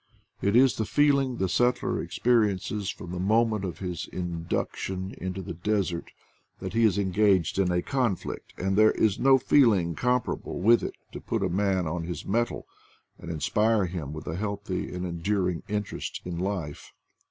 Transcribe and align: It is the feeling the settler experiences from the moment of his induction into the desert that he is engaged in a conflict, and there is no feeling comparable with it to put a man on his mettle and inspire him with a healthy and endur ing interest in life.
It 0.41 0.55
is 0.55 0.77
the 0.77 0.85
feeling 0.85 1.37
the 1.37 1.47
settler 1.47 2.01
experiences 2.01 2.89
from 2.89 3.11
the 3.11 3.19
moment 3.19 3.63
of 3.63 3.77
his 3.77 4.07
induction 4.11 5.13
into 5.19 5.43
the 5.43 5.53
desert 5.53 6.09
that 6.57 6.73
he 6.73 6.85
is 6.85 6.97
engaged 6.97 7.59
in 7.59 7.71
a 7.71 7.83
conflict, 7.83 8.51
and 8.57 8.75
there 8.75 8.93
is 8.93 9.19
no 9.19 9.37
feeling 9.37 9.93
comparable 9.93 10.59
with 10.59 10.81
it 10.81 10.95
to 11.11 11.21
put 11.21 11.43
a 11.43 11.49
man 11.49 11.85
on 11.85 12.05
his 12.05 12.25
mettle 12.25 12.65
and 13.19 13.29
inspire 13.29 13.85
him 13.85 14.11
with 14.11 14.25
a 14.25 14.37
healthy 14.37 14.91
and 14.91 15.05
endur 15.05 15.51
ing 15.51 15.61
interest 15.67 16.19
in 16.25 16.35
life. 16.39 16.93